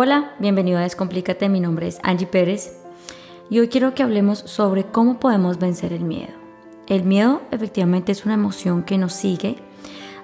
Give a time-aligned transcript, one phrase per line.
[0.00, 2.72] Hola, bienvenido a Descomplícate, mi nombre es Angie Pérez
[3.50, 6.34] y hoy quiero que hablemos sobre cómo podemos vencer el miedo.
[6.86, 9.56] El miedo efectivamente es una emoción que nos sigue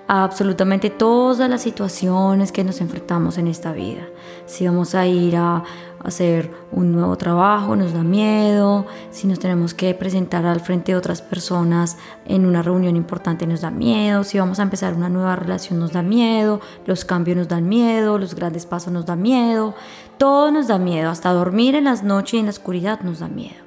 [0.06, 4.06] a absolutamente todas las situaciones que nos enfrentamos en esta vida.
[4.46, 5.64] Si vamos a ir a
[6.04, 8.86] hacer un nuevo trabajo, nos da miedo.
[9.10, 11.96] Si nos tenemos que presentar al frente de otras personas
[12.26, 14.22] en una reunión importante, nos da miedo.
[14.22, 16.60] Si vamos a empezar una nueva relación, nos da miedo.
[16.86, 18.18] Los cambios nos dan miedo.
[18.18, 19.74] Los grandes pasos nos dan miedo.
[20.18, 21.10] Todo nos da miedo.
[21.10, 23.64] Hasta dormir en las noches y en la oscuridad nos da miedo.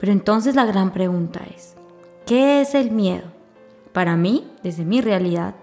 [0.00, 1.74] Pero entonces la gran pregunta es,
[2.26, 3.24] ¿qué es el miedo?
[3.92, 5.54] Para mí, desde mi realidad,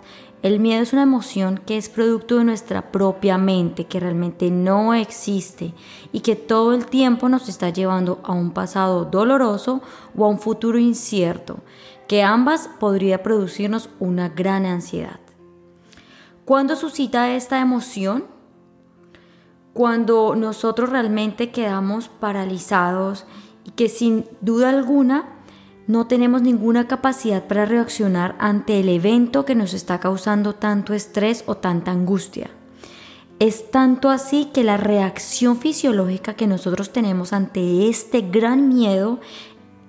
[0.41, 4.93] el miedo es una emoción que es producto de nuestra propia mente, que realmente no
[4.93, 5.73] existe
[6.13, 9.81] y que todo el tiempo nos está llevando a un pasado doloroso
[10.15, 11.57] o a un futuro incierto,
[12.07, 15.19] que ambas podría producirnos una gran ansiedad.
[16.45, 18.23] ¿Cuándo suscita esta emoción?
[19.73, 23.25] Cuando nosotros realmente quedamos paralizados
[23.65, 25.38] y que sin duda alguna
[25.89, 31.43] no tenemos ninguna capacidad para reaccionar ante el evento que nos está causando tanto estrés
[31.47, 32.51] o tanta angustia.
[33.39, 39.19] Es tanto así que la reacción fisiológica que nosotros tenemos ante este gran miedo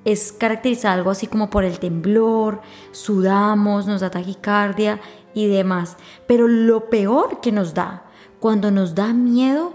[0.06, 5.02] es caracterizada algo así como por el temblor, sudamos, nos da taquicardia
[5.34, 5.98] y demás.
[6.26, 8.04] Pero lo peor que nos da
[8.38, 9.74] cuando nos da miedo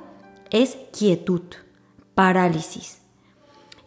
[0.49, 1.43] es quietud,
[2.15, 3.04] parálisis.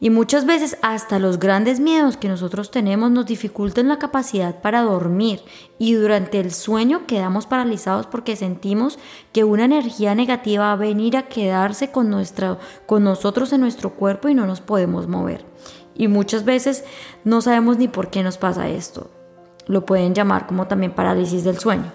[0.01, 4.83] Y muchas veces hasta los grandes miedos que nosotros tenemos nos dificultan la capacidad para
[4.83, 5.41] dormir
[5.79, 8.99] y durante el sueño quedamos paralizados porque sentimos
[9.33, 13.95] que una energía negativa va a venir a quedarse con, nuestra, con nosotros en nuestro
[13.95, 15.45] cuerpo y no nos podemos mover.
[15.97, 16.85] Y muchas veces
[17.25, 19.11] no sabemos ni por qué nos pasa esto.
[19.67, 21.93] Lo pueden llamar como también parálisis del sueño.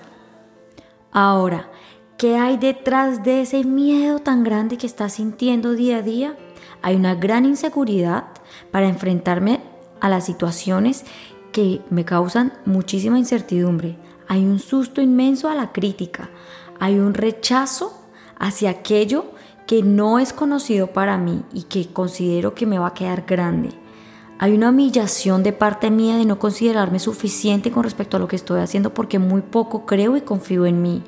[1.14, 1.70] Ahora,
[2.18, 6.38] ¿qué hay detrás de ese miedo tan grande que estás sintiendo día a día?
[6.84, 8.26] Hay una gran inseguridad
[8.70, 9.62] para enfrentarme
[10.02, 11.06] a las situaciones
[11.54, 13.98] que me causan muchísima incertidumbre.
[14.28, 16.30] Hay un susto inmenso a la crítica.
[16.80, 17.98] Hay un rechazo
[18.38, 19.26] hacia aquello
[19.66, 23.70] que no es conocido para mí y que considero que me va a quedar grande.
[24.40, 28.36] Hay una humillación de parte mía de no considerarme suficiente con respecto a lo que
[28.36, 31.02] estoy haciendo porque muy poco creo y confío en mí.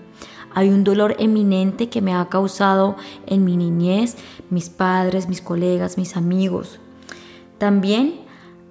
[0.55, 2.95] Hay un dolor eminente que me ha causado
[3.27, 4.15] en mi niñez,
[4.49, 6.79] mis padres, mis colegas, mis amigos.
[7.57, 8.21] También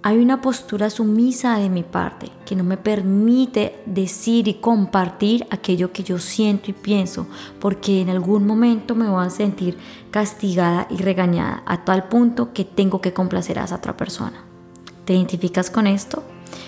[0.02, 5.92] hay una postura sumisa de mi parte que no me permite decir y compartir aquello
[5.92, 7.26] que yo siento y pienso,
[7.60, 9.76] porque en algún momento me voy a sentir
[10.10, 14.42] castigada y regañada a tal punto que tengo que complacer a esa otra persona.
[15.04, 16.22] ¿Te identificas con esto?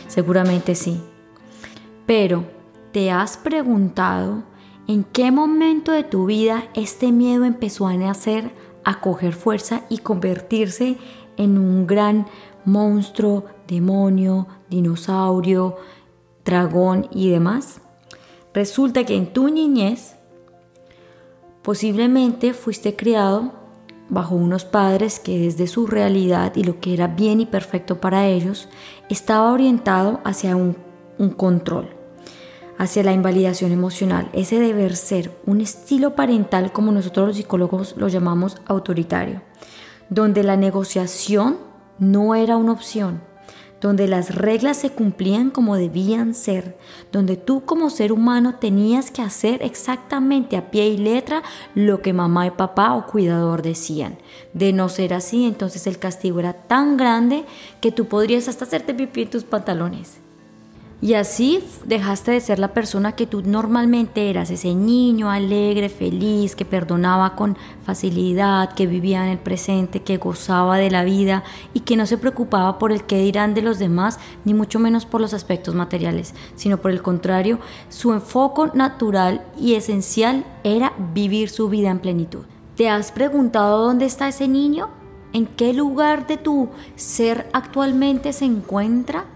[0.08, 1.00] Seguramente sí.
[2.06, 2.44] Pero,
[2.92, 4.44] ¿te has preguntado
[4.88, 8.52] ¿En qué momento de tu vida este miedo empezó a nacer,
[8.84, 10.96] a coger fuerza y convertirse
[11.36, 12.26] en un gran
[12.64, 15.76] monstruo, demonio, dinosaurio,
[16.44, 17.80] dragón y demás?
[18.54, 20.14] Resulta que en tu niñez
[21.62, 23.50] posiblemente fuiste criado
[24.08, 28.28] bajo unos padres que desde su realidad y lo que era bien y perfecto para
[28.28, 28.68] ellos
[29.08, 30.76] estaba orientado hacia un,
[31.18, 31.96] un control
[32.78, 38.08] hacia la invalidación emocional, ese deber ser, un estilo parental como nosotros los psicólogos lo
[38.08, 39.42] llamamos autoritario,
[40.10, 41.58] donde la negociación
[41.98, 43.20] no era una opción,
[43.80, 46.78] donde las reglas se cumplían como debían ser,
[47.12, 51.42] donde tú como ser humano tenías que hacer exactamente a pie y letra
[51.74, 54.18] lo que mamá y papá o cuidador decían.
[54.54, 57.44] De no ser así, entonces el castigo era tan grande
[57.80, 60.25] que tú podrías hasta hacerte pipí en tus pantalones.
[61.02, 66.56] Y así dejaste de ser la persona que tú normalmente eras, ese niño alegre, feliz,
[66.56, 71.80] que perdonaba con facilidad, que vivía en el presente, que gozaba de la vida y
[71.80, 75.20] que no se preocupaba por el qué dirán de los demás, ni mucho menos por
[75.20, 77.58] los aspectos materiales, sino por el contrario,
[77.90, 82.46] su enfoque natural y esencial era vivir su vida en plenitud.
[82.74, 84.88] ¿Te has preguntado dónde está ese niño?
[85.34, 89.26] ¿En qué lugar de tu ser actualmente se encuentra?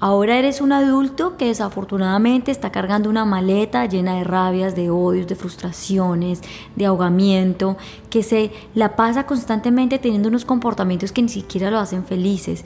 [0.00, 5.26] Ahora eres un adulto que desafortunadamente está cargando una maleta llena de rabias, de odios,
[5.26, 6.40] de frustraciones,
[6.76, 7.76] de ahogamiento,
[8.08, 12.64] que se la pasa constantemente teniendo unos comportamientos que ni siquiera lo hacen felices,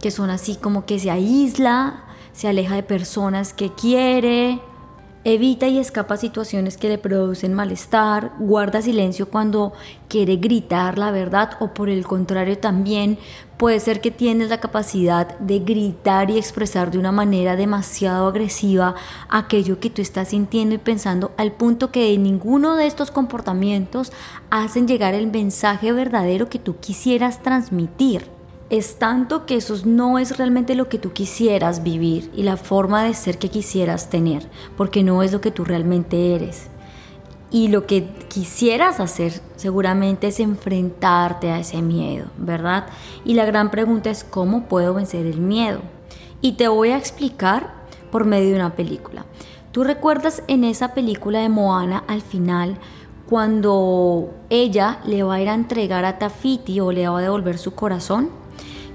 [0.00, 4.60] que son así como que se aísla, se aleja de personas que quiere,
[5.22, 9.74] Evita y escapa situaciones que le producen malestar, guarda silencio cuando
[10.08, 13.18] quiere gritar la verdad o por el contrario también
[13.58, 18.94] puede ser que tienes la capacidad de gritar y expresar de una manera demasiado agresiva
[19.28, 24.12] aquello que tú estás sintiendo y pensando al punto que de ninguno de estos comportamientos
[24.48, 28.39] hacen llegar el mensaje verdadero que tú quisieras transmitir
[28.70, 33.02] es tanto que eso no es realmente lo que tú quisieras vivir y la forma
[33.02, 36.68] de ser que quisieras tener, porque no es lo que tú realmente eres.
[37.50, 42.86] Y lo que quisieras hacer seguramente es enfrentarte a ese miedo, ¿verdad?
[43.24, 45.80] Y la gran pregunta es cómo puedo vencer el miedo.
[46.40, 47.74] Y te voy a explicar
[48.12, 49.26] por medio de una película.
[49.72, 52.78] ¿Tú recuerdas en esa película de Moana al final
[53.28, 57.58] cuando ella le va a ir a entregar a Tafiti o le va a devolver
[57.58, 58.39] su corazón?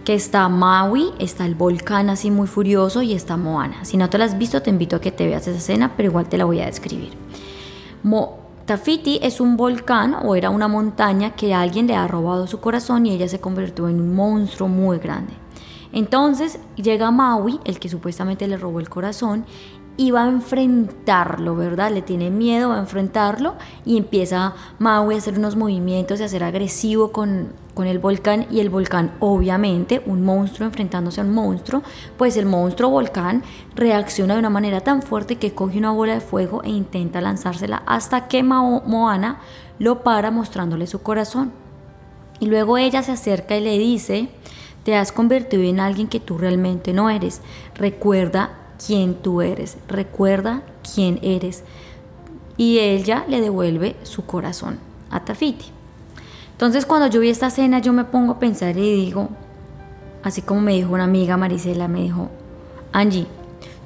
[0.05, 3.83] Que está Maui, está el volcán así muy furioso y está Moana.
[3.83, 6.09] Si no te la has visto, te invito a que te veas esa escena, pero
[6.09, 7.11] igual te la voy a describir.
[8.03, 12.59] Mo Tafiti es un volcán o era una montaña que alguien le ha robado su
[12.59, 15.33] corazón y ella se convirtió en un monstruo muy grande.
[15.91, 19.45] Entonces llega Maui, el que supuestamente le robó el corazón,
[19.97, 21.91] y va a enfrentarlo, ¿verdad?
[21.91, 23.55] Le tiene miedo, a enfrentarlo
[23.85, 28.47] y empieza Maui a hacer unos movimientos y a ser agresivo con, con el volcán
[28.51, 31.81] y el volcán obviamente, un monstruo enfrentándose a un monstruo,
[32.17, 33.43] pues el monstruo volcán
[33.75, 37.83] reacciona de una manera tan fuerte que coge una bola de fuego e intenta lanzársela
[37.85, 39.39] hasta que Moana
[39.79, 41.51] lo para mostrándole su corazón.
[42.39, 44.27] Y luego ella se acerca y le dice,
[44.83, 47.41] te has convertido en alguien que tú realmente no eres.
[47.75, 50.63] Recuerda quién tú eres, recuerda
[50.93, 51.63] quién eres.
[52.57, 54.79] Y ella le devuelve su corazón
[55.09, 55.65] a Tafiti.
[56.51, 59.29] Entonces cuando yo vi esta escena yo me pongo a pensar y digo,
[60.23, 62.29] así como me dijo una amiga Marisela, me dijo,
[62.93, 63.27] Angie,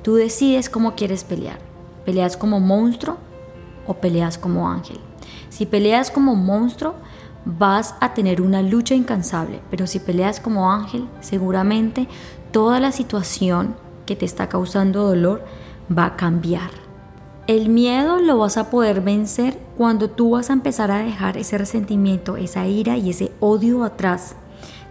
[0.04, 1.58] tú decides cómo quieres pelear.
[2.06, 3.18] ¿Peleas como monstruo
[3.88, 5.00] o peleas como ángel?
[5.50, 6.94] Si peleas como monstruo,
[7.46, 12.08] vas a tener una lucha incansable, pero si peleas como ángel, seguramente
[12.52, 13.76] toda la situación
[14.10, 15.44] que te está causando dolor
[15.96, 16.72] va a cambiar.
[17.46, 21.60] El miedo lo vas a poder vencer cuando tú vas a empezar a dejar ese
[21.60, 24.36] resentimiento, esa ira y ese odio atrás.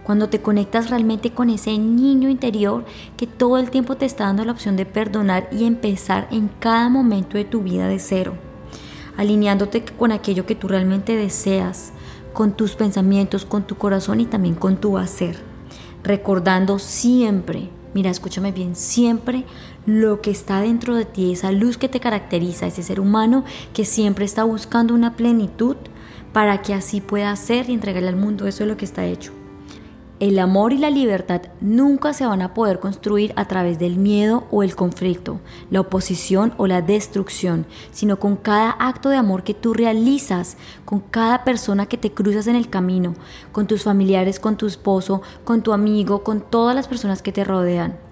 [0.05, 2.85] Cuando te conectas realmente con ese niño interior
[3.17, 6.87] que todo el tiempo te está dando la opción de perdonar y empezar en cada
[6.87, 8.35] momento de tu vida de cero.
[9.17, 11.91] Alineándote con aquello que tú realmente deseas,
[12.31, 15.35] con tus pensamientos, con tu corazón y también con tu hacer.
[16.03, 19.45] Recordando siempre Mira, escúchame bien, siempre
[19.85, 23.43] lo que está dentro de ti, esa luz que te caracteriza, ese ser humano
[23.73, 25.75] que siempre está buscando una plenitud
[26.31, 29.38] para que así pueda ser y entregarle al mundo, eso es lo que está hecho.
[30.19, 34.47] El amor y la libertad nunca se van a poder construir a través del miedo
[34.51, 35.39] o el conflicto,
[35.71, 40.99] la oposición o la destrucción, sino con cada acto de amor que tú realizas, con
[40.99, 43.13] cada persona que te cruzas en el camino,
[43.53, 47.45] con tus familiares, con tu esposo, con tu amigo, con todas las personas que te
[47.45, 48.08] rodean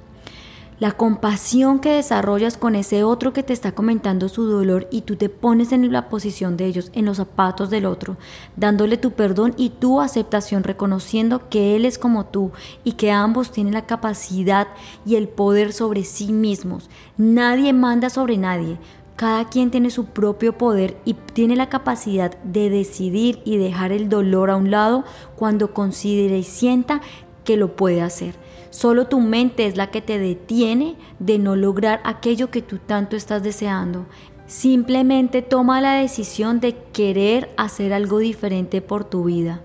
[0.80, 5.16] la compasión que desarrollas con ese otro que te está comentando su dolor y tú
[5.16, 8.18] te pones en la posición de ellos, en los zapatos del otro,
[8.56, 12.52] dándole tu perdón y tu aceptación, reconociendo que Él es como tú
[12.84, 14.68] y que ambos tienen la capacidad
[15.04, 16.90] y el poder sobre sí mismos.
[17.18, 18.78] Nadie manda sobre nadie.
[19.16, 24.10] Cada quien tiene su propio poder y tiene la capacidad de decidir y dejar el
[24.10, 27.02] dolor a un lado cuando considere y sienta
[27.44, 28.36] que lo puede hacer.
[28.70, 33.16] Solo tu mente es la que te detiene de no lograr aquello que tú tanto
[33.16, 34.06] estás deseando.
[34.46, 39.62] Simplemente toma la decisión de querer hacer algo diferente por tu vida.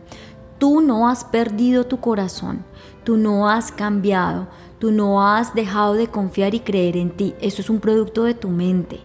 [0.59, 2.65] Tú no has perdido tu corazón,
[3.05, 7.35] tú no has cambiado, tú no has dejado de confiar y creer en ti.
[7.41, 9.01] Eso es un producto de tu mente.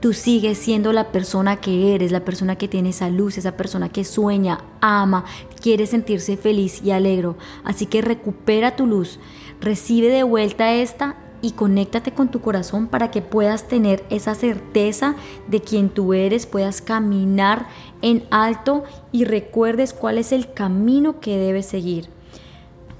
[0.00, 3.88] Tú sigues siendo la persona que eres, la persona que tiene esa luz, esa persona
[3.88, 5.24] que sueña, ama,
[5.62, 7.36] quiere sentirse feliz y alegro.
[7.64, 9.18] Así que recupera tu luz,
[9.60, 15.16] recibe de vuelta esta y conéctate con tu corazón para que puedas tener esa certeza
[15.48, 17.66] de quien tú eres, puedas caminar
[18.00, 22.08] en alto y recuerdes cuál es el camino que debes seguir.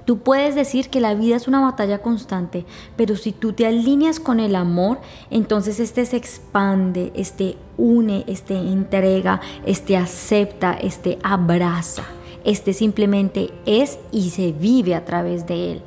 [0.05, 2.65] Tú puedes decir que la vida es una batalla constante,
[2.97, 8.55] pero si tú te alineas con el amor, entonces este se expande, este une, este
[8.57, 12.03] entrega, este acepta, este abraza,
[12.43, 15.81] este simplemente es y se vive a través de él.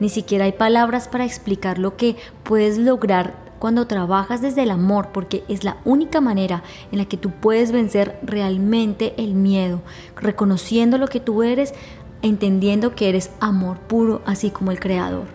[0.00, 5.08] Ni siquiera hay palabras para explicar lo que puedes lograr cuando trabajas desde el amor,
[5.12, 6.62] porque es la única manera
[6.92, 9.80] en la que tú puedes vencer realmente el miedo,
[10.16, 11.74] reconociendo lo que tú eres,
[12.22, 15.26] entendiendo que eres amor puro, así como el Creador.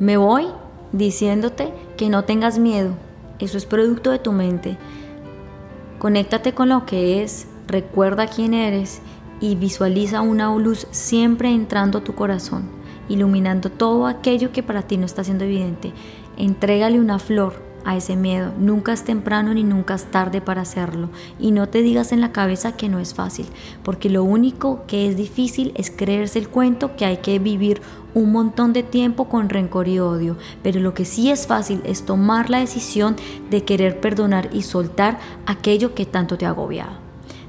[0.00, 0.46] Me voy
[0.90, 2.94] diciéndote que no tengas miedo.
[3.38, 4.76] Eso es producto de tu mente.
[5.98, 9.00] Conéctate con lo que es, recuerda quién eres
[9.42, 12.62] y visualiza una luz siempre entrando a tu corazón,
[13.08, 15.92] iluminando todo aquello que para ti no está siendo evidente.
[16.38, 18.52] Entrégale una flor a ese miedo.
[18.56, 21.10] Nunca es temprano ni nunca es tarde para hacerlo.
[21.40, 23.46] Y no te digas en la cabeza que no es fácil,
[23.82, 27.82] porque lo único que es difícil es creerse el cuento que hay que vivir
[28.14, 30.36] un montón de tiempo con rencor y odio.
[30.62, 33.16] Pero lo que sí es fácil es tomar la decisión
[33.50, 36.54] de querer perdonar y soltar aquello que tanto te ha.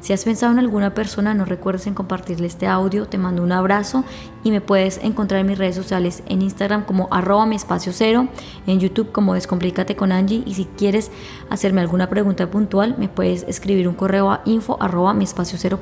[0.04, 3.08] Si has pensado en alguna persona, no recuerdes en compartirle este audio.
[3.08, 4.04] Te mando un abrazo
[4.44, 8.28] y me puedes encontrar en mis redes sociales en Instagram como arroba mi espacio cero,
[8.68, 11.10] en YouTube como Descomplícate con Angie y si quieres
[11.50, 15.80] hacerme alguna pregunta puntual me puedes escribir un correo a info arroba mi espacio cero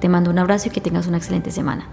[0.00, 1.88] Te mando un abrazo y que tengas una excelente semana.